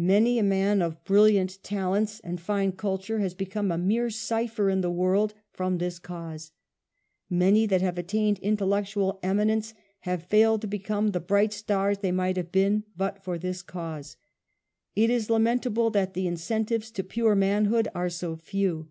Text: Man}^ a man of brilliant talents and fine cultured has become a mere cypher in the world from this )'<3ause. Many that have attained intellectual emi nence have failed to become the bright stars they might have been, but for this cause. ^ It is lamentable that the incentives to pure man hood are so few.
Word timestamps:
Man}^ 0.00 0.26
a 0.38 0.42
man 0.42 0.80
of 0.80 1.04
brilliant 1.04 1.62
talents 1.62 2.20
and 2.20 2.40
fine 2.40 2.72
cultured 2.72 3.20
has 3.20 3.34
become 3.34 3.70
a 3.70 3.76
mere 3.76 4.08
cypher 4.08 4.70
in 4.70 4.80
the 4.80 4.90
world 4.90 5.34
from 5.50 5.76
this 5.76 6.00
)'<3ause. 6.00 6.52
Many 7.28 7.66
that 7.66 7.82
have 7.82 7.98
attained 7.98 8.38
intellectual 8.38 9.20
emi 9.22 9.50
nence 9.54 9.74
have 10.08 10.22
failed 10.22 10.62
to 10.62 10.66
become 10.68 11.08
the 11.10 11.20
bright 11.20 11.52
stars 11.52 11.98
they 11.98 12.12
might 12.12 12.38
have 12.38 12.50
been, 12.50 12.84
but 12.96 13.22
for 13.22 13.36
this 13.36 13.60
cause. 13.60 14.14
^ 14.14 14.16
It 14.96 15.10
is 15.10 15.28
lamentable 15.28 15.90
that 15.90 16.14
the 16.14 16.26
incentives 16.26 16.90
to 16.92 17.04
pure 17.04 17.34
man 17.34 17.66
hood 17.66 17.88
are 17.94 18.08
so 18.08 18.36
few. 18.36 18.88